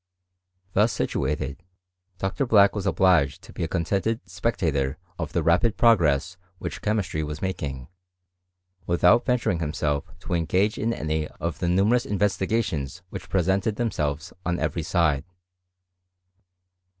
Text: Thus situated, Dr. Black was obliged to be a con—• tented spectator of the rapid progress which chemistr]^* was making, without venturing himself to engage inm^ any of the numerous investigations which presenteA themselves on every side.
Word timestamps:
Thus 0.73 0.91
situated, 0.91 1.61
Dr. 2.17 2.47
Black 2.47 2.73
was 2.73 2.87
obliged 2.87 3.43
to 3.43 3.53
be 3.53 3.63
a 3.63 3.67
con—• 3.67 3.83
tented 3.87 4.19
spectator 4.27 4.97
of 5.19 5.31
the 5.31 5.43
rapid 5.43 5.77
progress 5.77 6.37
which 6.57 6.81
chemistr]^* 6.81 7.21
was 7.23 7.39
making, 7.39 7.87
without 8.87 9.27
venturing 9.27 9.59
himself 9.59 10.05
to 10.21 10.33
engage 10.33 10.77
inm^ 10.77 10.93
any 10.97 11.27
of 11.27 11.59
the 11.59 11.69
numerous 11.69 12.07
investigations 12.07 13.03
which 13.11 13.29
presenteA 13.29 13.75
themselves 13.75 14.33
on 14.43 14.57
every 14.59 14.81
side. 14.81 15.23